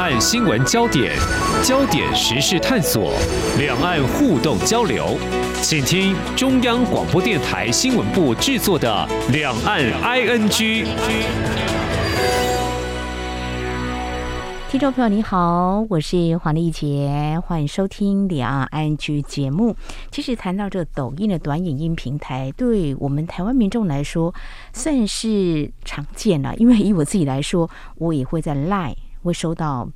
[0.00, 1.14] 岸新闻焦点、
[1.62, 3.12] 焦点时事探索、
[3.58, 5.18] 两岸互动交流，
[5.60, 10.48] 请听中央广播电台新闻部制作的《两岸 ING》。
[14.70, 19.76] 听众朋友你好，我是黄丽杰，欢迎收听《两岸 ING》节目。
[20.10, 24.34] 其实谈到这抖音的短影音平台，对我们台湾民众来说
[24.72, 29.88] 算是常见了，因为以我自己来说，我也会在 lie 会收到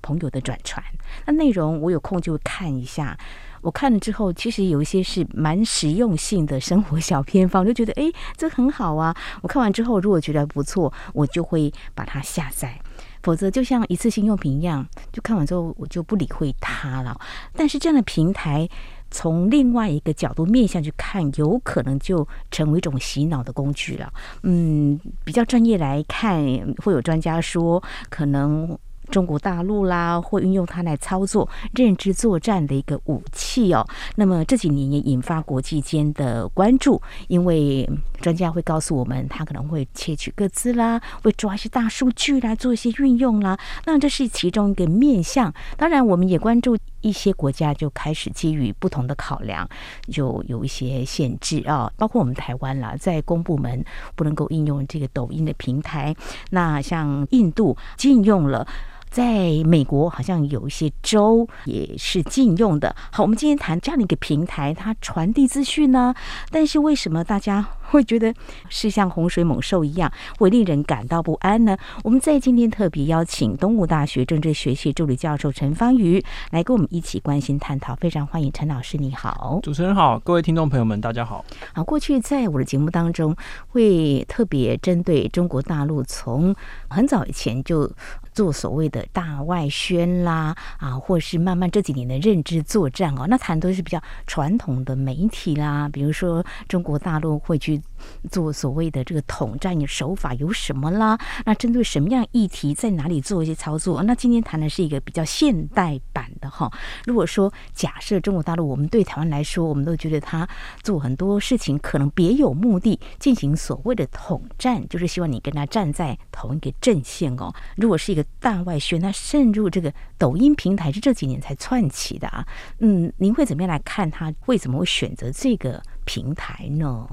[0.00, 0.82] 朋友的转传，
[1.26, 3.16] 那内容我有空就会看一下。
[3.60, 9.16] 我看了之后，其实有一些是蛮实用性的生活小偏方， 就觉得诶，这很好啊。
[9.40, 12.80] 我看完之后，如果觉得不错，我就会把它下载。
[13.22, 17.16] 否则，就像一次性用品一样，就看完之后我就不理会它了。
[17.54, 18.68] 但是这样的平台，
[19.12, 24.12] 从另外一个角度面向去看，有可能就成为一种洗脑的工具了。
[24.42, 26.42] 嗯，比较专业来看，
[26.78, 27.80] 会有专家说，
[28.10, 28.76] 可能。
[29.10, 33.86] 中国大陆啦，会运用它来操作认知作战的一个武器哦。
[34.16, 37.86] 那么这几年也引发国际间的关注，因为
[38.22, 43.58] 专家会告诉我们，他可能会窃取个资啦，会抓一些大数据来做一些运用啦。
[43.84, 45.52] 那这是其中一个面向。
[45.76, 49.68] 当然，我们也关注一些国家就开始基于不同的考量，
[50.10, 56.14] 就有一些限制啊，包括我们台湾啦，在公部门不能够应用这个抖音的平台。
[56.50, 58.66] 那像印度禁用了。
[59.12, 62.96] 在美国，好像有一些州也是禁用的。
[63.10, 66.14] 好，我们今天谈这样的一个平台，它传递资讯呢，
[66.50, 67.60] 但是为什么大家
[67.92, 68.34] 会觉得
[68.70, 71.76] 是像洪水猛兽一样，会令人感到不安呢？
[72.02, 77.94] 我们在今天特别邀请东吴大学政治学系助理教授陈芳瑜来跟我们一起关心探讨。
[77.96, 79.60] 非常欢迎陈老师，你好。
[79.62, 81.44] 主持人好，各位听众朋友们，大家好。
[81.74, 83.36] 好，过去在我的节目当中，
[83.68, 86.56] 会特别针对中国大陆，从
[86.88, 87.92] 很早以前就。
[88.32, 97.81] 做所谓的大外宣啦，啊，或是慢慢这几年的认知作战哦，那谈都是比较传统的媒体啦，比如说中国大陆会去
[98.30, 101.18] 做所谓的这个统战的手法有什么啦？
[101.44, 104.02] 那针对什么样议题，在哪里做一些操作？
[104.02, 106.70] 那今天谈的是一个比较现代版的哈。
[107.04, 110.48] 如果说假设中国大陆，我们对台湾来说，我们都觉得他
[110.82, 117.52] 做很多事情可能别有目的，进行所谓的统战，就是希望你跟他站在同一个阵线哦。
[117.76, 122.46] 如果是一个大外宣，那渗入这个抖音平台是这几年才窜起的啊。
[122.78, 127.06] 嗯，您会怎么样来看他为什么会选择这个平台呢？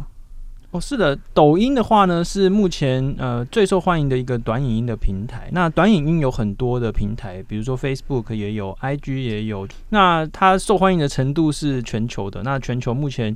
[0.72, 5.50] 哦，是的，抖音的话呢是目前呃最受欢迎的一个短影音的平台。
[5.52, 9.68] 那短影音有很多的平台，比如说 Facebook 也有，IG 也有。
[9.90, 12.44] 那它受欢迎的程度是全球的。
[12.44, 13.36] 那全球目前。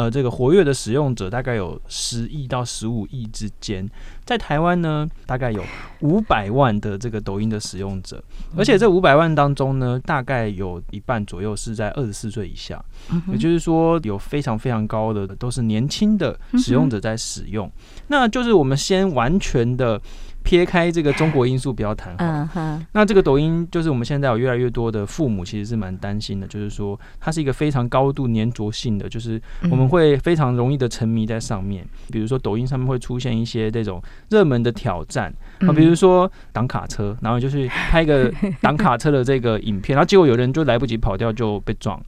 [0.00, 3.86] 呃，这个活跃的使用者大概有十亿到十五亿之间，
[4.24, 5.62] 在台湾呢，大概有
[6.00, 8.24] 五百万的这个抖音的使用者，
[8.56, 12.82] 而且这五百万当中呢，大概有一半左右是在二十四岁以下，
[13.30, 17.70] 也就是说有非常非常高的都是年轻的使用者在使用，
[18.06, 20.00] 那就是我们先完全的。
[20.42, 29.40] 撇开这个中国因素不要谈哈，那这个抖音就是我们现在有越来越多的父母其实是蛮担心的，就是说它是一个非常高度粘着性的，就是
[29.70, 31.86] 我们会非常容易的沉迷在上面。
[32.10, 42.00] 比如说抖音上面会出现一些这种热门的挑战啊，比如说挡卡车，然后就是拍一个 挡卡车的这个影片，然后结果有人就来不及跑掉就被撞。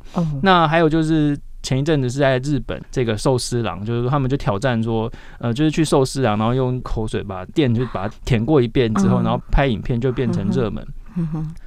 [0.42, 1.38] 那还有就是。
[1.62, 10.86] 前一阵子是在日本，这个寿司郎就是说他们就挑战说，呃，就是去寿司郎，然后用口水把店就把它舔过一遍之后，然后拍影片就变成热门。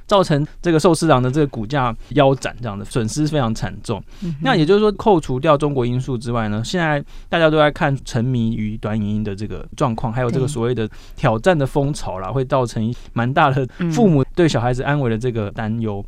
[0.06, 4.02] 造成这个寿司郎的这个股价腰斩，这样的损失非常惨重。
[4.40, 16.04] 那也就是说，扣除掉中国因素之外呢，现在大家都在看沉迷于短影音的这个状况，还有这个所谓的挑战的风潮啦，会造成蛮大的父母对小孩子安危的这个担忧。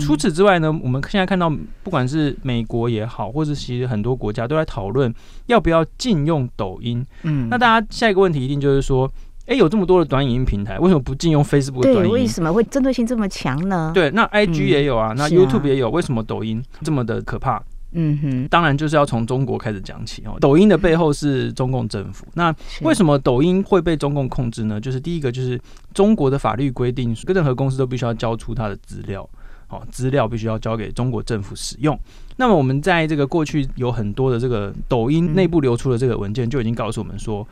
[0.00, 1.50] 除此之外呢，我们现在看到，
[1.82, 5.12] 不管是美国也好，或是其实很多国家都在讨论
[5.46, 7.04] 要不要禁用抖音。
[7.22, 9.10] 嗯，那大家下一个问题一定就是说。
[9.46, 12.08] 哎、欸，有这么多的短影音平台，为什么不禁用 Facebook 的短影音？
[12.08, 13.92] 对，为什么会针对性这么强呢？
[13.94, 17.62] 对，那 IG 也有啊，嗯、那 YouTube 也有，啊、为什么抖音这么的可怕？
[17.92, 20.36] 嗯哼，当然就是要从中国开始讲起哦。
[20.40, 24.80] 抖音的背后是中共政府，那为什么抖音会被中共控制呢？
[24.80, 25.60] 就是第一个就是
[25.92, 29.28] 中国的法律规定，任何公司都必须要交出它的资料，
[29.68, 31.96] 好，资料必须要交给中国政府使用。
[32.36, 37.46] 那么我们在这个过去有很多的这个抖音内部流出的这个文件，就已经告诉我们说。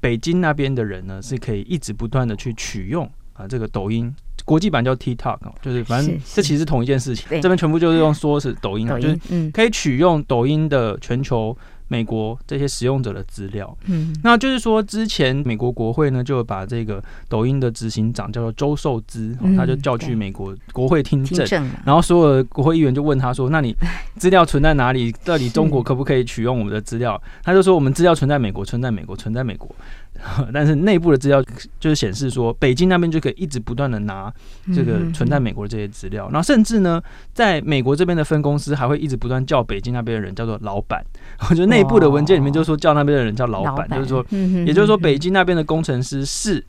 [0.00, 4.14] 北京那边的人呢，是可以一直不断的去取用啊，这个抖音
[4.44, 7.40] 国际版叫 TikTok，就是反正这其实是同一件事情。
[7.40, 11.56] 这边全部就是用说是抖音啊，就是可以取用抖音的全球
[11.88, 13.76] 美国这些使用者的资料。
[13.86, 23.74] 嗯，那就是说，之前美国国会呢就把这个抖音的执行长叫做周受资，他就叫去美国国会听证，然后所有的国会议员就问他说：“那你
[24.16, 25.12] 资料存在哪里？
[25.24, 29.74] 到底中国可不可以取用我们的资料？” 他就说：“我们资料存在美国，存在美国，存在美国。
[30.52, 31.42] ”但是内部的资料
[31.78, 34.32] 就是显示说，北京那边就可以一直不断的拿
[34.74, 37.00] 这个存在美国的这些资料，然后甚至呢，
[37.34, 41.04] 在美国这边的分公司还会一直不断叫北京那边的人叫做老板。
[41.50, 44.24] 我觉得内部的文件里面就说叫那边的人叫老板，就是说，
[44.66, 46.64] 也就是说北京那边的工程师是。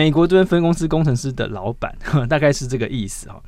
[0.00, 1.94] 美国这边分公司工程师的老板，
[2.26, 3.38] 大概是这个意思哈。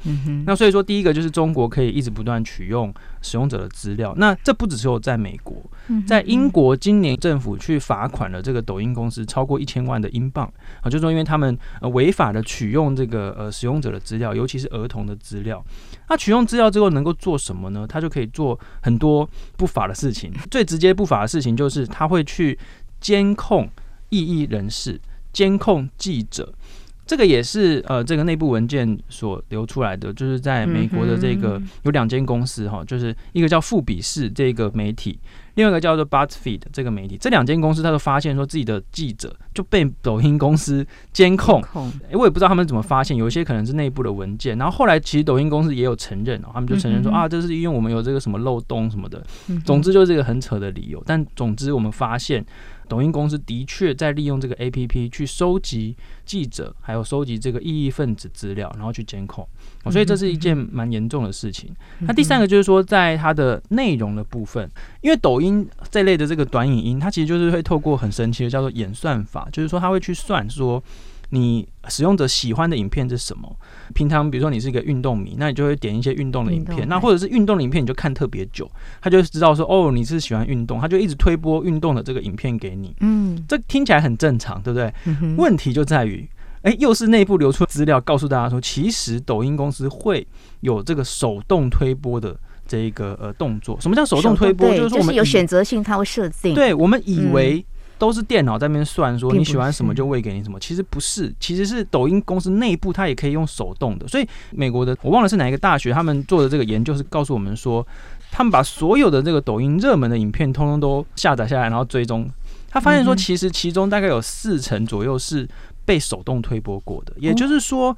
[0.44, 4.12] 那所以说，第一个就是中国可以一直不断取用使用者的资料。
[4.18, 5.56] 那这不只是有在美国，
[6.06, 10.46] 在英国今年政府去罚款了这个抖音公司超过一千万的英镑
[10.82, 15.64] 啊，就是说因为他们呃违法的取用这个呃使用者的资料，尤其是儿童的资料。
[16.10, 17.86] 那取用资料之后能够做什么呢？
[17.88, 19.26] 他就可以做很多
[19.56, 20.30] 不法的事情。
[20.50, 22.58] 最直接不法的事情就是他会去
[23.00, 23.66] 监控
[24.10, 25.00] 异议人士。
[25.32, 26.52] 监控记者，
[27.06, 35.18] 这个也是呃，这个内部文件所流出来的，就是在美国的这个有两间公司哈，就是一个叫富比士这个媒体，
[35.54, 41.60] 另外一个叫做 BuzzFeed 这个媒体，这两间公司他都发现说自己的记者就被抖音公司监控，
[42.08, 49.22] 诶，我也不知道他们怎么发现，有一些可能是内部的文件，然后后来其实抖音公司也有承认哦，他们就承认说啊，这是因为我们有这个什么漏洞什么的，
[49.64, 52.44] 总之就是这个很扯的理由，但总之我们发现。
[52.92, 55.96] 抖音公司的确在利用这个 APP 去收集
[56.26, 59.48] 记者，还有收集这个异议分子资料，然后去监控，
[59.90, 61.74] 所以这是一件蛮严重的事情。
[62.00, 70.84] 那第三个就是说，在它的内容的部分，因为抖音这类的这个短影音，它其实就是会透过很神奇的叫做演算法，就是说它会去算说。
[71.34, 73.56] 你使用者喜欢的影片是什么？
[73.94, 76.86] 平常比如说你是一个运动迷，那你就会点一些运动的影片。
[76.86, 78.70] 那或者是运动的影片，你就看特别久，
[79.00, 82.94] 他就知道说哦，你是喜欢运动，他就一直推播运动的这个影片给你。
[83.00, 84.92] 嗯，这听起来很正常，对不对？
[85.38, 86.28] 问题就在于，
[86.64, 90.26] 诶，又是内部流出资料告诉大家说，其实抖音公司会
[90.60, 93.80] 有这个手动推播的这一个呃动作。
[93.80, 94.68] 什么叫手动推播？
[94.76, 96.54] 就是说我们有选择性，它会设定。
[96.54, 97.64] 对，我们以为。
[98.02, 100.58] 都是电脑在那边算，说你喜欢什么就喂给你什么。
[100.58, 104.08] 其实不是，其实是抖音公司内部它也可以用手动的。
[104.08, 107.86] 所以美国的我忘了是哪一个大学，他们做的这个研究是告诉我们说，
[108.32, 112.28] 他们把所有的这个抖音热门的影片通通都下载下来，然后追踪。
[112.68, 115.48] 他发现说，其实其中大概有四成左右是
[115.84, 117.96] 被手动推播过的，也就是说。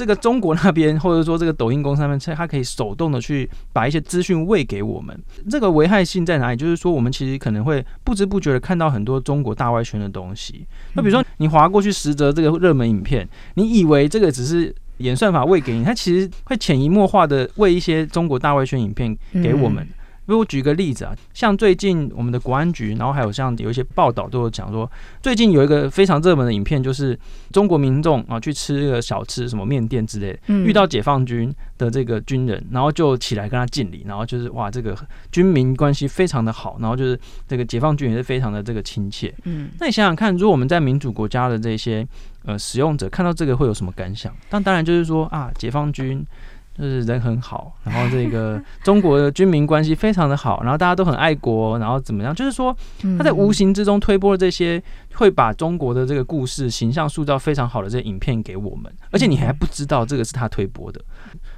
[0.00, 5.14] 这个中国那边，或者说这个抖音公司那边，它可以手动的去把一些资讯喂给我们。
[5.50, 6.56] 这个危害性在哪里？
[6.56, 10.64] 就是说，我们其实可能会不知不觉的看到很多中国大外宣的东西。
[10.94, 19.86] 那比如说，你划过去十则这个热门影片，你以为这个只是演算法喂给你，它其实会潜移默化的喂一些中国大外宣影片给我们。
[20.30, 24.88] 比如我举个例子啊，像最近我们的国安局，然后还有像有一些报道都有讲说，
[25.20, 27.18] 最近有一个非常热门的影片，就是
[27.50, 34.96] 中国民众啊去吃个小吃，什么面店之类的，遇到解放军的这个军人，然后就起来跟他敬礼，然后就是哇，这个
[35.32, 37.18] 军民关系非常的好，然后就是
[37.48, 39.34] 这个解放军也是非常的这个亲切。
[39.42, 42.06] 嗯，那你想想看，如果我们在民主国家的这些
[42.44, 44.32] 呃使用者看到这个会有什么感想？
[44.48, 46.24] 但当然就是说啊，解放军。
[46.80, 52.34] 就是人很好，然后这个 中国的军民关系非常的好，然后大家都很爱国，然后怎么样？
[52.34, 52.74] 就是说
[53.18, 54.82] 他在无形之中推波了这些
[55.14, 61.00] 会把中国的这个故事形象塑造非常好的这些影片给我们，而且你还不知道这个是他推播的，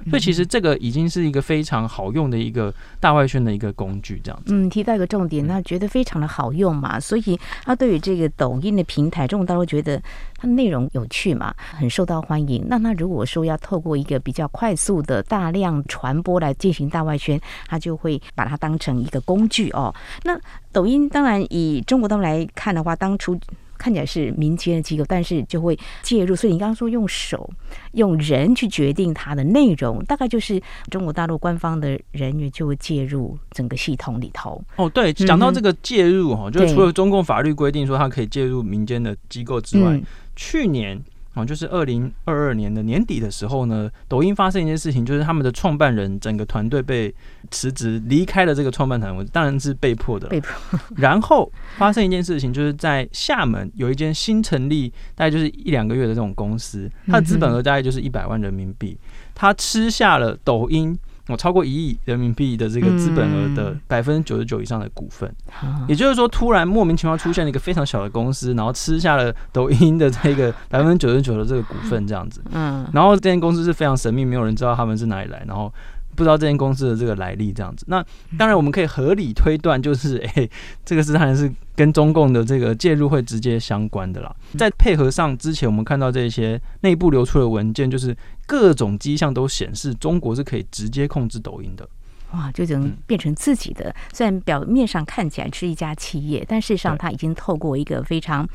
[0.09, 4.53] 所以其实这个已经是一个非常好用的一个大外宣的一个工具，这样子。
[4.53, 10.01] 嗯，提到一个重点，那觉得非常的好用嘛，所以他对于这个抖音的平台，中国大陆觉得
[10.35, 12.65] 它内容有趣嘛，很受到欢迎。
[12.67, 19.93] 那那如果说要透过一个比较快速的大量传播来进行大外宣，他就会把它当成一个工具哦。
[20.23, 20.37] 那
[20.71, 23.39] 抖音当然以中国大陆来看的话，当初
[23.83, 26.33] 看起来是民间的机构，但是就会介入。
[26.33, 27.49] 所以你刚刚说用手、
[27.91, 34.63] 用人去决定它的内容，大概就是中国大陆官方的人员就会介入整个系统里头。
[34.77, 39.99] 哦，对，讲到这个介入哈，就是除了中共法律规定说它可以介入民间的机构之外，
[40.37, 40.97] 去年。
[41.33, 47.13] 啊，就是二零二二年的年底的时候呢，抖音发生一件事情，就是他们的创办人整个团队被
[47.49, 50.27] 辞职，离开了这个创办团队，当然是被迫的。
[50.27, 50.79] 被迫。
[50.95, 58.97] 然后发生一件事情，就是在厦门有一间新成立，大概就是一两个月的这种公司，它的资本额大概就是一百万人民币，
[59.33, 60.97] 它吃下了抖音。
[61.27, 65.33] 我超过一亿人民币的这个资本额的百分之九十九以上的股份，
[65.87, 72.43] 也就是说，突然莫名其妙出现了一个非常小的公司，然后吃下了抖音的这个 百分之九十九的这个股份，这样子。
[72.51, 75.73] 嗯，然后这间公司是非常神秘，没有人知道他们是哪里来，然后
[76.15, 77.85] 不知道这间公司的这个来历这样子。
[77.89, 78.03] 那
[78.37, 80.49] 当然我们可以合理推断，就是 诶、欸，
[80.85, 84.35] 这个是当然是跟中共的这个介入会直接相关的啦。
[84.57, 88.15] 在配合上之前，我们看到这些内部流出的文件，就是
[88.45, 91.87] 各种迹象都显示中国是可以直接控制抖音的。
[92.31, 93.95] 哇，就能变成自己的。
[94.11, 98.47] 虽然表面上看起来是一家企业，但事实上他已经透过一个非常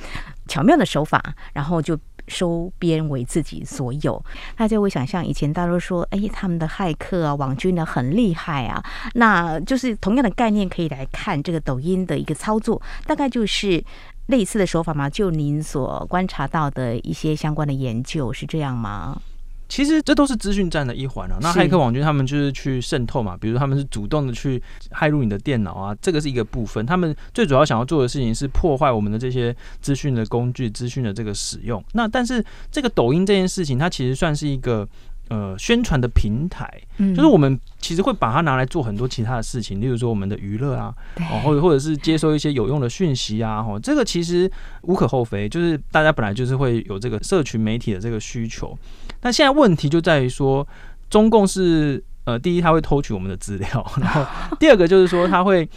[0.48, 1.22] 巧妙的手法，
[1.52, 1.96] 然后就
[2.28, 4.22] 收编为自己所有。
[4.56, 8.82] 大家会想象，以前大家都说，哎，他们的骇客啊、网军呢很厉害啊，
[9.14, 13.82] 那就是同样的概念可以来看这个抖音的一个操作，大概就是
[14.26, 15.08] 类似的手法嘛？
[15.08, 19.20] 就您所观察到的一些相关的研究是这样吗？
[19.68, 21.38] 其实这都是资讯战的一环啊。
[21.40, 24.60] 那骇客网军他们就是去渗透嘛，比如他们是主动的去
[24.90, 26.84] 骇入你的电脑啊，这个是一个部分。
[26.86, 31.84] 他们最主要想要做的事情是破坏我们的这些资讯的工具、资讯的这个使用。
[31.92, 34.88] 那但是这个抖音这件事情，它其实算是一个
[35.28, 36.66] 呃宣传的平台，
[36.98, 44.50] 就是我们其实会把它拿来做很多其他的事情，例如说我们的娱乐啊，哦，或者或者是接收一些有用的讯息啊，哦，这个其实
[44.82, 48.76] 无可厚非，就是大家本来就是会有这个社群媒体的这个需求。
[49.22, 50.66] 那现在问题就在于说，
[51.10, 54.24] 中共是呃，第一他会偷取我们的资料， 然后
[54.58, 55.68] 第二个就是说他会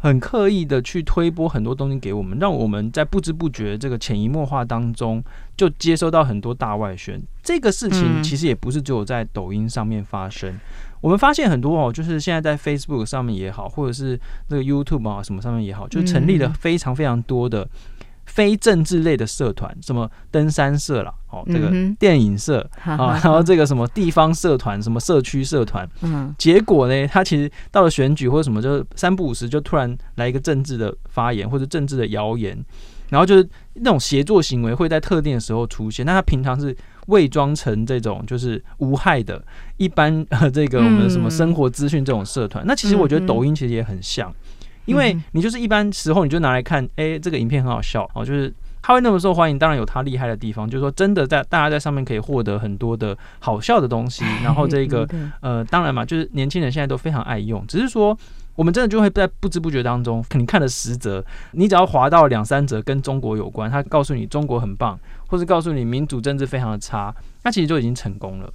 [0.00, 5.22] 很刻意的去推播很多东西给我们，让我们在不知不觉这个潜移默化当中
[5.56, 7.22] 就接收到很多大外宣。
[7.42, 10.58] 这个事情其实也不是只有在抖音上面发生，
[11.00, 17.68] 我们发现很多哦，就是现在在 Facebook 上面也好，或者是那个 YouTube 啊什么上面也好，就成立了非常非常多的。
[18.30, 21.68] 非政治类的社团，什么登山社了，哦，这个
[21.98, 32.56] 电影社啊，然后这个什么地方社团，什么社区社团，嗯，结果呢，他其实到了选举或者什么，就是三不五时就突然来一个政治的发言或者政治的谣言，
[33.08, 36.06] 然后就是那种协作行为会在特定的时候出现。
[36.06, 36.74] 那他平常是
[37.08, 39.44] 伪装成这种就是无害的，
[39.76, 42.64] 一般呃这个我们什么生活资讯这种社团。
[42.64, 44.32] 那其实我觉得抖音其实也很像。
[44.86, 55.06] 因为你就是一般时候你就拿来看，哎，这个影片很好笑哦，就是它会那么受欢迎，当然有它厉害的地方，就是说真的在大家在上面可以获得很多的好笑的东西， 然后这个
[55.40, 58.16] 呃，当然嘛，就是年轻人现在都非常爱用，只是说
[58.56, 68.52] 我们真的就会在不知不觉当中，肯定看了十则，你只要划到两三则跟中国有关，他告诉你中国很棒，或是告诉你民主政治非常的差，那其实就已经成功了。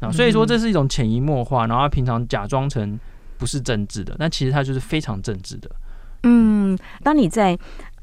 [0.00, 2.98] 啊，所以说这是一种潜移默化，然后他平常假装成。
[3.38, 5.70] 不是政治的，那其实它就是非常政治的。
[6.22, 7.58] 嗯，当你在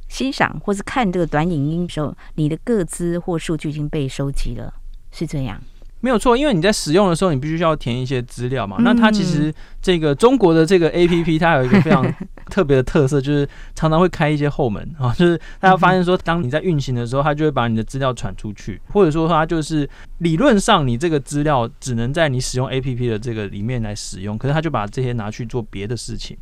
[0.07, 4.73] 欣赏或是看这个短影音的时候，你的个资或数据已经被收集了，
[5.11, 5.61] 是这样。
[6.03, 8.75] 没有错，因为你在使用的时候，你必须要填一些资料嘛。
[8.81, 12.05] 那它其实这个中国的这个 APP，它有一个非常
[12.51, 26.37] 特别的特色，就是常常会开一些后门啊， 就是大家发现说，当你在运行的时候，它就会把你的资料传出去，或者说它就是理论上你这个资料只能在你使用 APP 的这个里面来使用，可是它就把这些拿去做别的事情。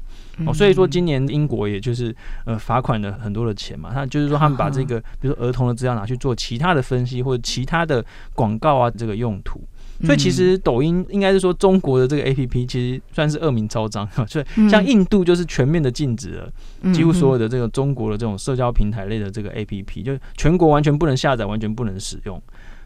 [0.46, 9.62] 哦，所以说今年英国也就是呃罚款了很多的钱嘛，他就是说他们把这个比如说儿童的资料拿去做其他的分析或者其他的广告啊这个用途，
[10.04, 16.52] 所以其实抖音应该是说中国的这个 APP 其实算是恶名昭彰，所 以像印度就是全面的禁止了，
[16.94, 22.42] 几乎所有的这个中国的这种社交平台类的这个 APP 就全国完全不能下载，完全不能使用。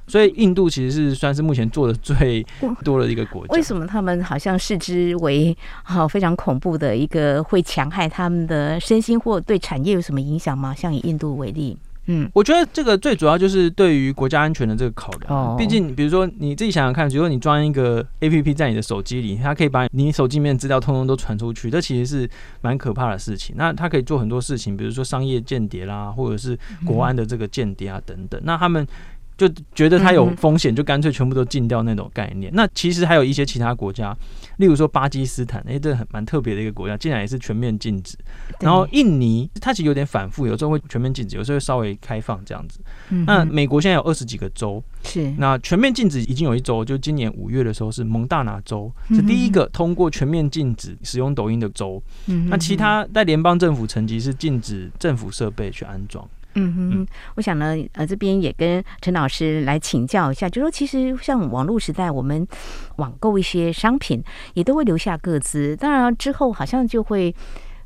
[0.07, 2.45] 所以印度其实是算是目前做的最
[2.83, 3.53] 多的一个国家。
[3.53, 10.73] 为什么他们好像视之为好非常恐怖的一个，会强害他们的身心或对产业有什么影响吗？
[10.75, 15.33] 像以印度为例，嗯，我觉得这个最主要就是对于国家安全的这个考量。
[15.33, 22.29] 哦，毕竟比如说你自己想想看，如果你装一个 APP 在你的手机里，它可以把你手机里面资料通通都传出去，这其实是
[22.61, 23.55] 蛮可怕的事情。
[23.57, 28.39] 那它可以做很多事情，比如说商业间谍啦，或者是国安的这个间谍啊等等。
[28.43, 28.85] 那他们。
[29.37, 32.51] 就觉得它有风险，就干脆全部都禁掉那种概念。
[32.53, 34.15] 那其实还有一些其他国家，
[34.57, 38.17] 例如说巴基斯坦，诶，这很蛮特别的一个国家，竟然也是全面禁止。
[38.61, 42.79] 然后印尼，它其实有点反复，有时候会全面禁止，有时候会稍微开放这样子。
[43.25, 52.01] 那美国现在有二十几个州，是那全面禁止已经有一周，就今年五月的时候是蒙大拿州，是第一个通过全面禁止使用抖音的州。
[52.47, 56.25] 那其他在联邦政府层级是禁止政府设备去安装。
[56.55, 62.47] 嗯哼，我想呢，呃，这边也跟陈老师来请教一下，就说其实像网络时代，我们
[62.95, 67.35] 网购一些商品也都会留下个资，当然之后好像就会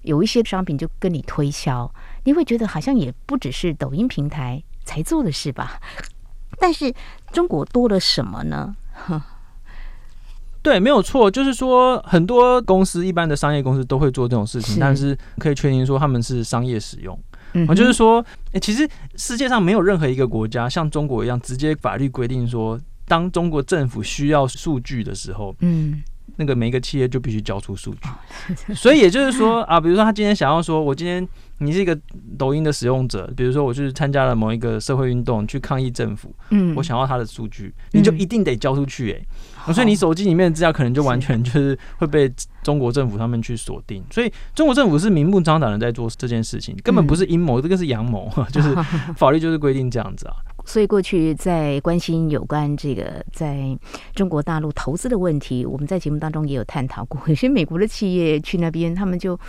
[0.03, 1.91] 有一些商品就跟你推销，
[2.25, 5.79] 你会觉得好像也不只是抖音平台才做的事吧？
[6.59, 6.93] 但是
[7.31, 8.75] 中国多了什么呢？
[8.93, 9.19] 哼，
[10.61, 17.17] 对，没有错，就是说很多公司，一般的商业公司都会做这种事情，但是可以确定说他们是商业使用。
[17.53, 26.01] 嗯，就是说，哎，其实世界上没有任何一个国家像中国一样，直接法律规定说，当中国政府需要数据的时候，嗯，
[26.35, 28.73] 那个每一个企业就必须交出数据。
[28.73, 31.27] 所以也就是说啊，比如说他今天想要说，我今天
[31.59, 31.97] 你是一个
[32.37, 39.25] 抖音的使用者，比如说我去参加了某一个社会运动，去抗议政府，嗯，我想要他的数据，你就一定得交出去，欸，
[39.67, 42.31] 哎，所以你手机里面的资料可能就完全就是会被
[42.63, 44.03] 中国政府他们去锁定。
[44.09, 48.73] 所以中国政府是明目张胆的在做这件事情，根本不是阴谋，这个是阳谋， 就是
[49.15, 50.35] 法律就是规定这样子啊。
[50.65, 53.77] 所以过去在关心有关这个在
[54.13, 57.19] 中国大陆投资的问题，我们在节目当中也有探讨过。
[57.27, 59.39] 有些美国的企业去那边，他们就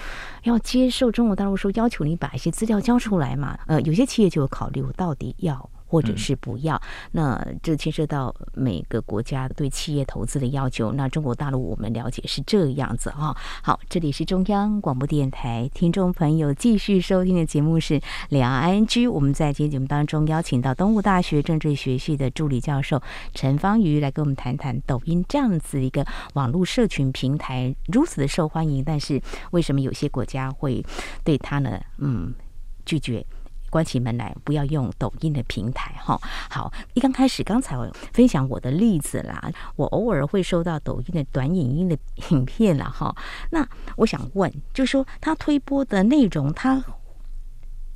[0.44, 3.58] 要接受中国大陆说要求你把一些资料交出来嘛。
[3.66, 5.68] 呃，有些企业就有考虑，我到底要。
[5.90, 6.80] 或者是不要，
[7.10, 10.92] 那这牵涉到每个国家对企业投资的要求。
[10.92, 13.36] 那中国大陆我们了解是这样子哈。
[13.60, 19.10] 好，这里是中央广播电台，听众朋友继续收听的节目是两岸 ING。
[19.10, 23.02] 我们在今天节目当中邀请到东吴大学政治学系的助理教授
[23.34, 29.20] 陈芳瑜来跟我们谈谈抖音这样子一个网络社群平台如此的受欢迎，但是
[29.50, 30.84] 为什么有些国家会
[31.24, 31.80] 对它呢？
[31.98, 32.32] 嗯，
[32.86, 33.26] 拒绝。
[33.70, 36.20] 关起门来不要用抖音的平台哈。
[36.50, 41.96] 好，一刚开始刚才我分享我的例子啦，我偶尔会收到抖音的短影音的
[42.30, 43.14] 影片了哈。
[43.50, 46.82] 那我想问，就说他推播的内容，他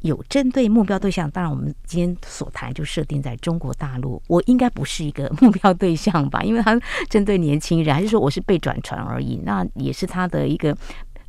[0.00, 1.30] 有针对目标对象？
[1.30, 6.42] 当然，我们今天所谈就设定在中国大陆，我应该不是一个目标对象吧？
[6.42, 6.78] 因为他
[7.08, 9.40] 针对年轻人，还是说我是被转传而已？
[9.44, 10.76] 那也是他的一个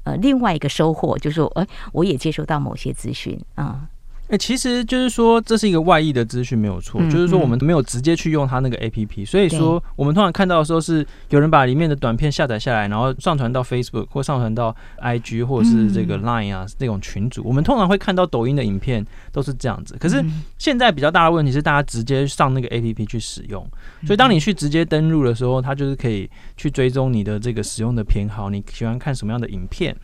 [0.04, 3.88] 呃另外一个收获，就是说，哎，我也接收到某些资讯啊。
[4.28, 7.00] 哎、欸，其实就是说，这是一个外溢的资讯，没有错。
[7.12, 17.44] 就是说，我们没有直接去用它那个 APP，所以说，我们通常看到的时候是有人把里面的短片下载下来，然后上传到 Facebook 或上传到 IG 或者是这个 Line 啊那种群组。
[17.46, 19.96] 我们通常会看到抖音的影片都是这样子。
[20.00, 20.26] 可是
[20.58, 23.64] 现在比较大的问题是，大家直接上那个 APP 去使用，
[24.08, 26.28] 所以当你去直接登录的时候，它就是可以
[26.58, 29.96] 去追踪你的这个使用的偏好，你喜欢看什么样的影片，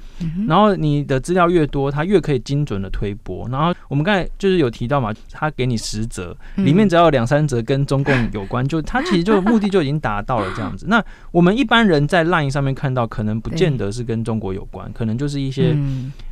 [0.47, 3.49] 然后你的资料越多，它越可以精准的推播。
[3.49, 10.85] 然后我们刚就是有提到嘛，他给你十则，里面只要有两三则跟中共有关，就他其实就目的就已经达到了这样子。
[10.89, 15.75] 那我们一般人在 LINE 上面看到，可能不见得是跟中国有关，可能就是一些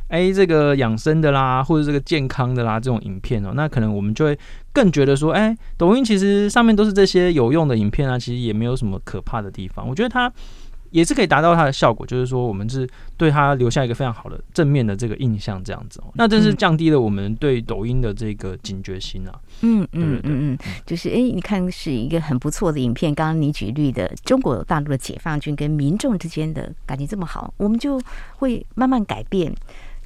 [0.08, 3.52] 哎这个养生的啦，或者这个健康的啦这种影片哦。
[3.54, 4.38] 那可能我们就会
[4.72, 9.88] 更觉得说，哎，抖音其实上面都是这些有用的影片啊，其实也没有什么可怕的地方。
[9.88, 10.32] 我觉得它。
[10.90, 16.10] 也是可以达到它的效果，就是说我们是对它留下一个非常好的正面的这个印象，这样子哦。
[16.14, 19.40] 那这是降低了我们对抖音的这个警觉心啊。
[19.62, 23.14] 嗯嗯嗯嗯，就是哎，你看是一个很不错的影片。
[23.14, 28.00] 刚刚你举例的中国大陆的解放军跟民众之间的感情这么好，我们就
[28.36, 29.52] 会慢慢改变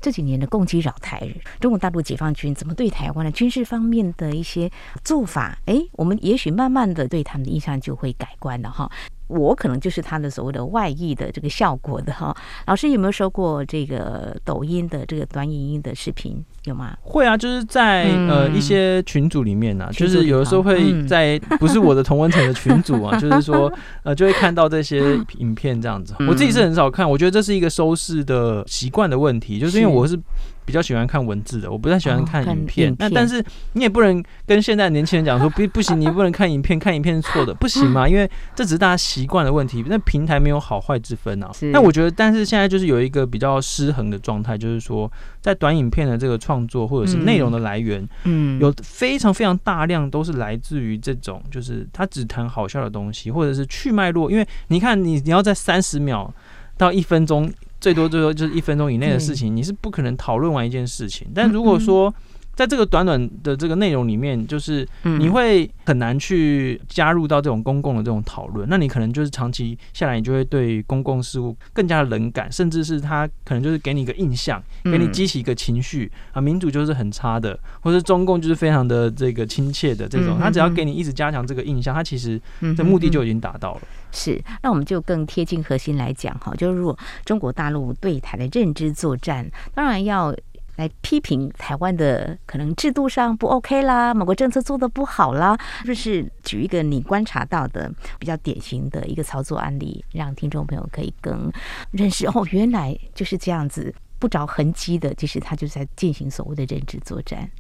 [0.01, 1.27] 这几年的攻击扰台。
[1.61, 4.71] 中国大陆解放军怎么对台湾的军事方面的一些
[5.03, 5.59] 做法？
[5.67, 8.91] 哎，我们也许慢慢的对他们的印象就会改观了哈。
[9.29, 12.35] 我可能就是他的所谓的外溢的这个效果的哈。
[12.67, 16.43] 老师有没有收过这个抖音的这个短影音的视频？
[16.65, 16.97] 有吗？
[17.03, 23.71] 会啊，就是在、嗯、呃一些群组里面呢、啊，就是有的时候会在不是我的同温层的群组啊， 就是说
[24.03, 26.15] 呃就会看到这些影片这样子。
[26.29, 30.19] 我自己是很少看，我觉得这是一个收视的习惯的问题，就是因为我是。
[30.65, 32.95] 比较喜欢看文字的，我不太喜欢看影片。
[32.99, 38.09] 那、哦、但是你也不能跟现在年轻人讲说 不不行，你不能看影片，看影片是错的， 不行嘛？
[38.09, 39.85] 因为这只是大家习惯的问题。
[39.87, 41.51] 那平台没有好坏之分啊。
[41.73, 54.31] 那我觉得，但是现在就是有一个比较失衡的状态，就是说在短影片的这个创作或者是内容的来源，嗯，有非常非常大量都是来自于这种，就是他只谈好笑的东西，或者是去脉络。
[54.31, 56.33] 因为你看，你你要在三十秒
[56.79, 57.53] 到一分钟。
[57.85, 61.29] 最多最多就是一分钟以内的事情，你是不可能讨论完一件事情。
[61.35, 62.15] 但如果说
[62.55, 82.41] 在这个短短的这个内容里面，就是你会很难去加入到这种公共的这种讨论，那你可能就是长期下来，你就会对公共事务更加的冷感，甚至是他可能就是给你一个印象，给你激起一个情绪啊，民主就是很差的，或者中共就是非常的这个亲切的这种，他只要给你一直加强这个印象，他其实
[82.77, 83.81] 的目的就已经达到了。
[84.13, 90.33] 是，那我们就更贴近核心来讲哈，就是如果中国大陆对台的认知作战，当然要
[90.77, 101.51] 来批评台湾的可能制度上不 OK 啦，某个政策做的不好啦，就是举一个你观察到的比较典型的一个操作案例，让听众朋友可以更
[101.93, 107.51] 认识哦，原来就是这样子不着痕迹的，其实他就在进行所谓的认知作战。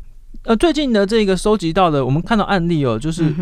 [0.44, 3.32] 呃，最近的这个收集到的，我们看到案例哦，就是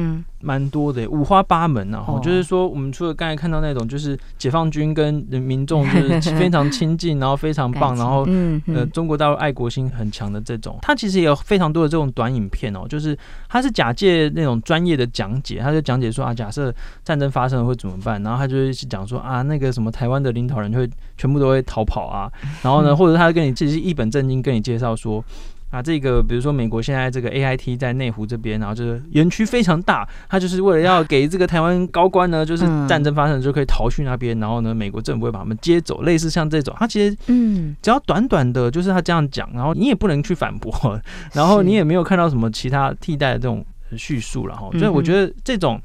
[0.41, 2.05] 蛮多的，五花八门啊。
[2.07, 8.25] 哦，就是说，我们除了刚才看到那种，就是解放军跟民众就是 非常亲近，然后非常棒，然后
[8.69, 22.31] 呃，中国大陆爱国心很强的这种，它其实也有非常多的这种短影片哦，就是它是假借那种专业的讲解，他就讲解说啊，假设战争发生了会怎么办，然后他就会讲说啊，那个什么台湾的领导人就会全部都会逃跑啊，
[22.62, 25.25] 然后呢， 或者他跟你其实一本正经跟你介绍说。
[25.73, 41.01] 啊，这个比如说美国现在这个 AIT 在内湖这边，然后就是园区非常大，他就是为了要给这个台湾高官呢，就是战争发生就可以逃去那边，然后呢，美国政府会把他们接走，类似像这种，他其实嗯，只要短短的，就是他这样讲，然后你也不能去反驳，
[41.33, 43.65] 然后你也没有看到什么其他替代的这种
[43.97, 45.81] 叙述，然后所以我觉得这种。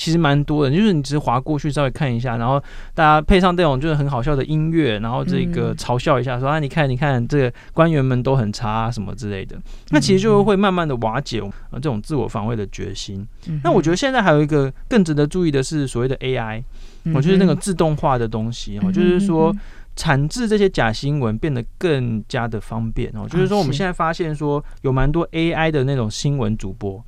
[0.00, 2.58] 其实蛮多的，就是你只是划过去稍微看一下，然后
[2.94, 9.60] 大家配上这种就是很好笑的音乐，然后这个嘲笑一下说啊，你看你看这个官员们都很差啊什么之类的，
[9.90, 11.42] 那其实就会慢慢的瓦解
[11.74, 13.28] 这种自我防卫的决心。
[13.62, 16.64] 那我觉得现在还有一个更值得注意的是所谓的 AI，
[17.12, 19.54] 我就是那个自动化的东西哦，就是说
[19.96, 27.04] 产制这些假新闻变得更加的方便哦，就是说我们现在发现说有蛮多 AI 的那种新闻主播，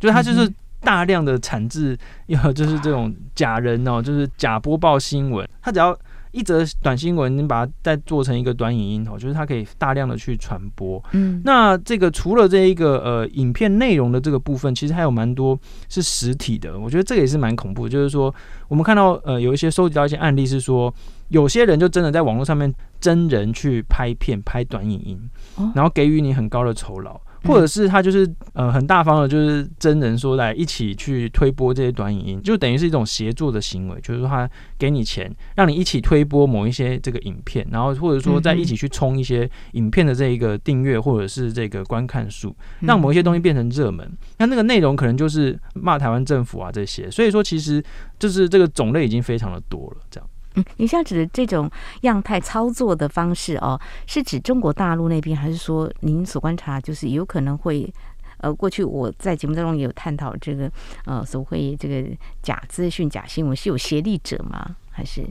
[0.00, 0.52] 就是他就是。
[0.82, 5.48] 大量的产制，有 就是这种假人哦，就是假播报新闻。
[5.60, 5.96] 他只要
[6.32, 11.02] 一则短新闻，你把它再做成一个短影音哦，就是它可以大量的去传播。
[11.12, 16.78] 嗯，那这个除了这一个呃影片内容的这个部分，其实还有蛮多是实体的。
[16.78, 18.34] 我觉得这个也是蛮恐怖，就是说
[18.68, 20.92] 我们看到呃有一些收集到一些案例是说，
[21.28, 25.30] 有些人就真的在网络上面真人去拍片、拍短影音，
[25.74, 27.20] 然后给予你很高的酬劳。
[27.44, 44.10] 或者是他就是呃很大方的，就是真人说来一起去推播这些短影音，就等于是一种协作的行为，就是说他给你钱，让你一起推播某一些这个影片，然后或者说再一起去冲一些影片的这一个订阅或者是这个观看数，让某一些东西变成热门。
[44.38, 47.82] 那那个内容可能就是骂台湾政府啊这些，所以说其实
[48.18, 50.28] 就是这个种类已经非常的多了，这样。
[50.54, 51.70] 嗯，你像指的这种
[52.02, 57.92] 样态操作的方式哦，是指中国大陆那边，还是说您所观察就是有可能会
[58.38, 60.70] 呃，过去我在节目当中也有探讨这个
[61.04, 62.08] 呃，所谓这个
[62.42, 64.76] 假资讯、假新闻是有协力者吗？
[64.90, 65.22] 还是？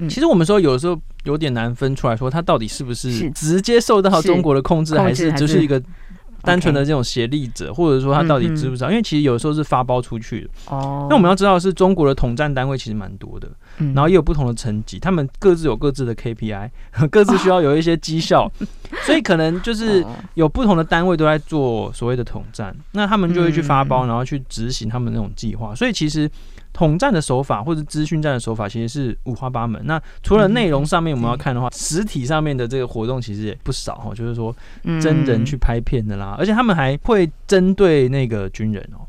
[0.00, 5.82] 嗯，其实我们说有时候有点难分出来说，它到底是不是直接受到中国的控制，还是就是一个。
[6.44, 8.88] 单纯的这种协力者.或者说他到底知不知道？
[8.88, 10.50] 嗯、因为其实有时候是发包出去的。
[10.68, 11.06] 哦。
[11.08, 16.70] 那我们要知道，是中国的统战单位其实蛮多的，嗯、然后也有不同的层级，他们各自有各自的 KPI，
[17.10, 18.66] 各自需要有一些绩效，哦、
[19.06, 20.04] 所以可能就是
[20.34, 25.74] 有不同的单位都在做所谓的统战，那他们就会去发包，然后去执行他们那种计划。
[25.74, 26.30] 所以其实。
[26.74, 29.80] 统战的手法或者资讯战的手法其实是五花八门。
[29.86, 34.54] 那除了内容上面我们要看的话，实体上面的这个活动其实也不少哈，就是说
[35.00, 39.03] 真人去拍片的啦，而且他们还会针对那个军人哦。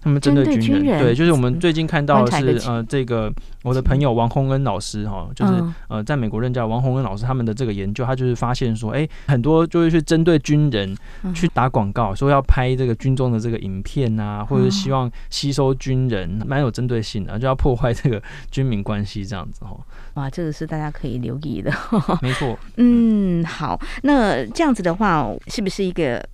[0.00, 5.52] 他们针对军人，对，就是我们最近看到的是呃，这个我的朋友王洪恩老师哈，就是
[5.88, 10.96] 呃，在美国任教王洪恩老师他们的这个研究，他就是发现说，哎，很多就是去针对军人
[11.34, 19.76] 去打广告，说要拍这个军中的这个影片啊，或者是希望吸收军人，蛮有针对性的，就要破坏这个军民关系这样子哈。
[20.14, 21.72] 哇，这个是大家可以留意的，
[22.20, 22.58] 没错。
[22.76, 26.24] 嗯，好，那这样子的话，是不是一个？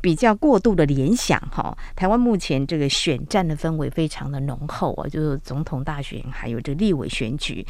[0.00, 7.66] 比较过度的联想哈，台湾目前这个选战的氛围非常的浓厚啊，就是总统大选还有这立委选举，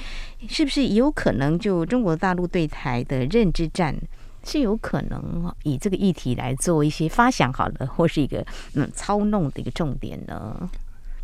[0.46, 3.96] 是不是也有可能就中国大陆对台的认知战
[4.44, 10.68] 是有可能以这个议题来做一些发想好了，或是一个嗯操弄的一个重点呢？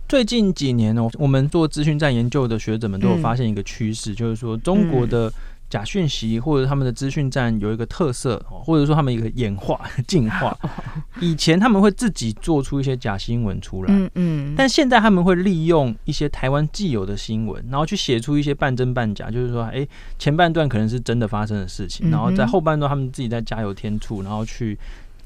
[0.08, 5.30] 最近几年哦，我们做资讯站研究的学者们都有发现一个趋势，嗯、就是说中国的。
[5.72, 10.54] 假讯息或者他们的资讯站有一个特色，或者说他们一个演化 进化。
[11.18, 24.78] 以前他们会自己做出一些假新闻出来，嗯嗯，但现在他们会利用一些台湾既有的新闻，然后去写出一些半真半假，就是说，哎，前半段可能是真的发生的事情，然后在后半段他们自己在加油添醋，然后去。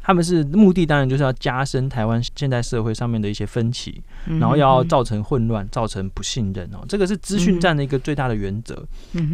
[0.06, 4.00] 他们是目的，当然就是要加深台湾现代社会上面的一些分歧，
[4.38, 6.84] 然后要造成混乱，造成不信任哦。
[6.88, 8.80] 这个是资讯战的一个最大的原则。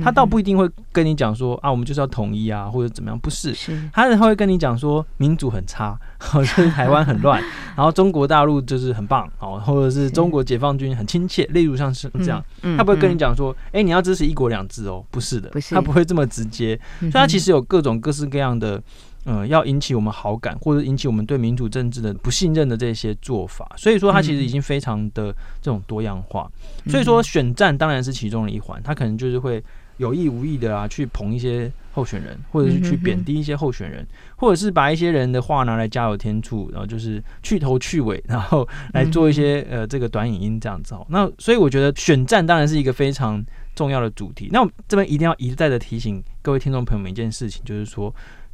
[0.03, 3.55] 他倒不一定会跟你讲说啊，我们就是要统一啊，或者怎么样，不是。
[3.93, 5.95] 他他会跟你讲说民主很差，
[6.33, 7.39] 就是台湾很乱，
[7.77, 12.43] 然后中国大陆就是很棒哦，或者是中国解放军很亲切，例如像是这样。
[12.79, 16.81] 他不会跟你讲说，哎，你要支持一国两制哦，不是的，他不会这么直接。
[17.01, 18.83] 所以他其实有各种各式各样的。
[19.25, 26.51] 嗯，要引起我们好感，或者引起我们对民主政治的不信任的这些做法，所以说它其实已经非常的这种多样化。
[26.87, 29.63] 所以说选战当然是其中的一环，它可能就是会
[29.99, 34.05] 有意无意的啊去捧一些候选人，或者是去贬低一些候选人，
[34.35, 41.07] 或者是把一些人的话拿来加油添醋，然后就是去头去尾，然后来做一些呃这个短影音这样子哦。
[41.11, 43.45] 那所以我觉得选战当然是一个非常
[43.77, 44.49] 重要的主题。
[44.51, 48.13] 那我这边一定要一再的提醒各位听众朋友们一件事情，就是说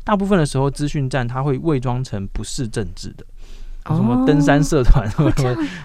[0.09, 3.27] 大部分的时候资讯站它会伪装成不是政治的。
[3.89, 5.31] 什么登山社团，什么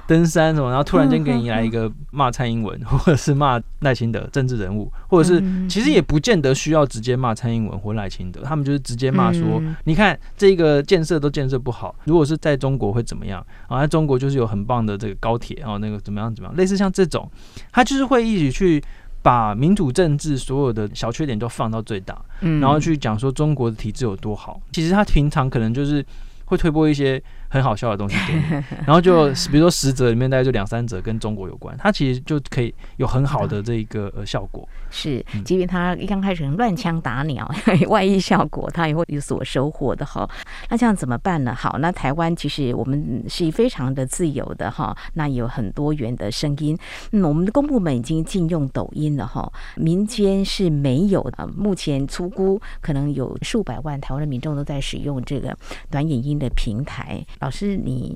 [0.07, 13.79] 登山什么，然后突然间给你来一个骂蔡英文， 或者是骂赖清德政治人物，或者是其实也不见得需要直接骂蔡英文或赖清德，他们就是直接骂说，你看这个建设都建设不好，如果是在中国会怎么样啊？
[13.79, 17.29] 在中国就是有很棒的这个高铁啊，那个怎么样怎么样，类似像这种，
[17.71, 18.83] 他就是会一起去
[19.23, 22.21] 把民主政治所有的小缺点都放到最大，
[22.61, 24.61] 然后去讲说中国的体制有多好。
[24.71, 26.05] 其实他平常可能就是
[26.45, 27.19] 会推播一些。
[27.53, 28.41] 很好笑的东西给你，
[28.83, 34.67] 然后就比如说十则里面大概就两三则跟中国有关，它其实就可以有很好的这个呃效果。
[34.95, 37.49] 是，即便他一刚开始乱枪打鸟，
[37.89, 40.29] 万一效果他也会有所收获的哈。
[40.69, 41.53] 那这样怎么办呢？
[41.55, 46.77] 好，那台湾其实我们是非常的自由的哈，那有很多元的声音。
[47.11, 51.47] 嗯，我们的公部门已经禁用抖音了哈，民间是没有的。
[51.47, 55.57] 目前粗估可能有数百万台湾的民众都在使用这个
[55.89, 57.25] 短影音的平台。
[57.39, 58.15] 老师，你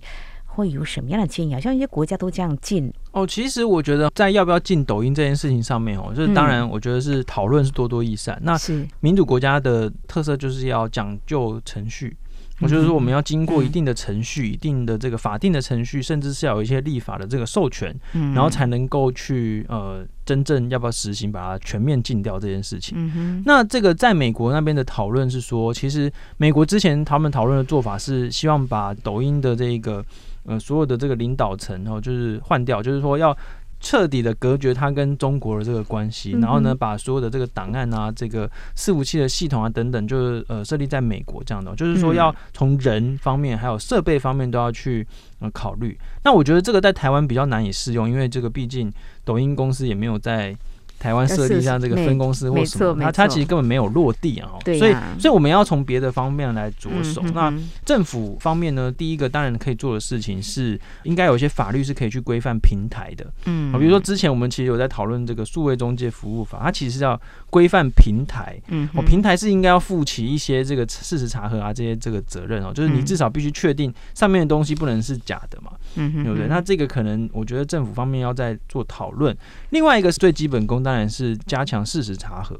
[0.58, 1.60] 会有什么样的建议好？
[1.60, 3.26] 像一些国家都这样禁哦。
[3.28, 8.36] 其实我觉得在要不要禁抖音这件事情上面哦，就是当然，我觉得是讨论是多多益善。
[8.38, 12.17] 嗯、那是民主国家的特色，就是要讲究程序。
[12.60, 17.96] 我就是说，我们要经过一定的程序，一定的这个法定的程序，甚至是要有一些立法的这个授权，
[18.34, 23.43] 然后才能够去呃真正要不要实行，把它全面禁掉这件事情。
[23.46, 30.04] 那这个在美国那边的讨论是说，其实美国之前他们讨论的做法是希望把抖音的这个
[30.47, 33.38] 呃所有的这个领导层哦，就是换掉，就是说要。
[33.79, 45.05] 彻底的隔绝它跟中国的这个关系，然后呢，把所有的这个档案啊、这个伺服器的系统啊等等，就是呃设立在美国这样的，就是说要从人方面还有设备方面都要去
[45.41, 45.95] 呃考虑。
[46.23, 48.91] 那我觉得这个在台湾比较难以适用，因为这个毕竟
[49.23, 50.57] 抖音公司也没有在。
[50.99, 57.21] 台湾设立像这个分公司或什么，它它其实根本没有落地啊，所以所以我们要从别的方面来着手。
[57.33, 57.53] 那
[57.86, 76.47] 政府方面呢，第一个当然可以做的事情是，应该有一些法律是可以去规范平台的，嗯，比如说之前我们其实有在讨论这个数位中介服务法，它其实是要规范平台，嗯，哦，平台是应该要负起一些这个事实查核啊这些这个责任哦，就是你至少必须确定上面的东西不能是假的嘛，嗯，对不对？
[76.47, 79.38] 那这个可能我觉得政府方面要再做讨论。
[79.71, 80.77] 另外一个是最基本功。
[80.88, 82.55] 当然是加强事实查核。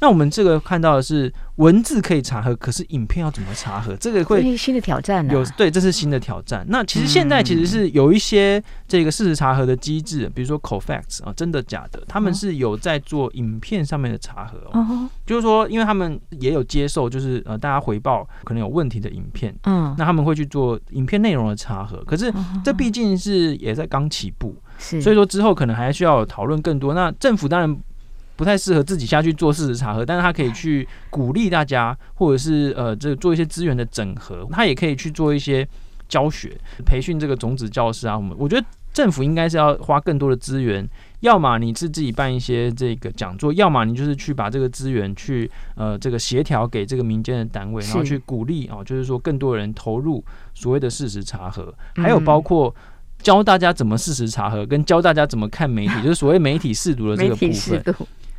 [0.00, 3.94] 那我们这个看到的是文字可以查核，可是影片要怎么查核？
[3.96, 5.28] 这个会新的挑战。
[5.30, 6.64] 有对，这是新的挑战。
[6.68, 12.02] 那其实现在其实是有一些这个事实查核的机制，比如说 Cofacts 啊，真的假的？
[12.08, 15.08] 他们是有在做影片上面的查核哦。
[15.26, 22.02] 就是说，因为他们也有接受，就是呃大家回报可能有问题的影片，嗯，那他们会去做影片内容的查核。
[22.04, 22.32] 可是
[22.64, 24.56] 这毕竟是也在刚起步。
[24.78, 26.94] 是，所以说之后可能还需要讨论更多。
[26.94, 27.78] 那政府当然
[28.40, 34.48] 不太适合自己下去做事实查核，但是他可以去鼓励大家，或者是呃，这个做一些资源的整合。
[34.50, 35.68] 他也可以去做一些
[36.08, 38.16] 教学、培训这个种子教师啊。
[38.16, 40.88] 我们我觉得政府应该是要花更多的资源，
[41.20, 50.24] 要么你是自己办一些这个讲座，要么你就是去把这个资源去呃这个协调给这个民间的单位，然后去鼓励啊，就是说更多人投入
[50.54, 52.74] 所谓的事实查核，还有包括。
[53.22, 57.84] 教大家怎么事实查核，跟教大家怎么看媒体， 就是所谓媒体试读的这个部分。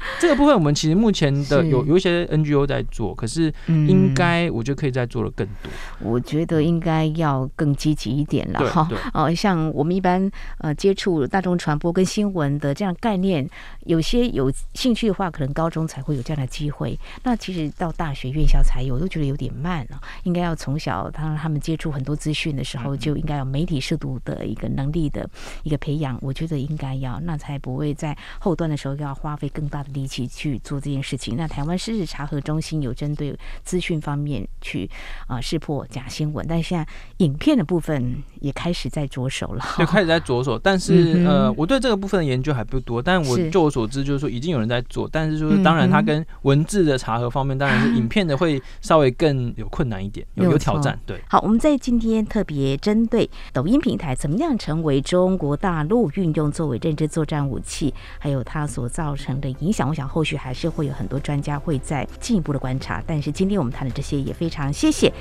[0.20, 5.72] 这个部分我们其实目前的有有一些 NGO 在做，可是应该我觉得可以再做的更多。
[6.00, 8.88] 我觉得应该要更积极一点了哈。
[9.14, 13.48] 哦，像我们一般呃接触大众传播跟新闻的这样概念，
[13.86, 16.98] 有些有兴趣的话，可能高中才会有这样的机会。
[17.24, 20.00] 那其实到大学院校才有，我都觉得有点慢了。
[20.24, 25.30] 应该要从小当他们接触很多资讯的时候，就应该有媒体识读的一个能力的
[25.64, 26.18] 一个培养。
[26.22, 31.36] 我觉得应该要，那才不会在后端的时候要花费更大的力气去做这件事情。
[31.38, 34.90] 那台湾事实查核中心有针对资讯方面去
[35.28, 40.58] 啊识破假新闻，但现在影片的部分也开始在着手了，就开始在着手。
[40.58, 50.98] 但是、嗯、呃，我对这个部分的研究还不多，但我就我所知就是说已经有人在做，但是就是当然它跟文字的查核方面，当然是影片的会稍微更有困难一点，有有挑战。
[51.06, 59.81] 对，好，我们在今天特别针对抖音平台怎么样成为中国大陆运用作为认知作战武器，还有它所造成的影响。
[59.88, 65.12] 我想后续还是会有很多专家会再进一步的观察，但是今天我们谈的这些也非常谢谢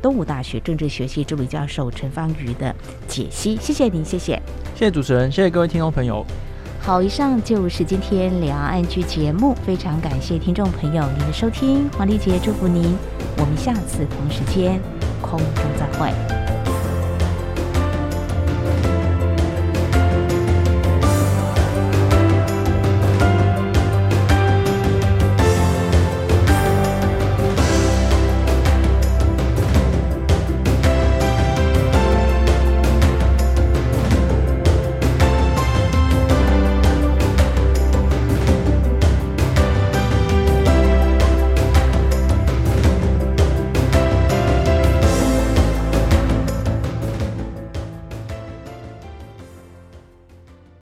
[0.00, 2.74] 东吴大学政治学系助理教授陈方瑜的
[3.06, 4.40] 解析，谢谢您，谢谢，
[4.74, 6.24] 谢谢主持人，谢谢各位听众朋友。
[6.80, 12.96] 好，以上就是今天两岸 ING 节目，非常感谢听众朋友您的收听，黄丽杰祝福您，
[13.36, 14.80] 我们下次同时间
[15.20, 16.41] 空中再会。